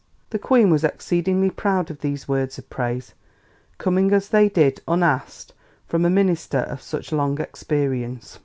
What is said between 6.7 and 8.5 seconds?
such long experience.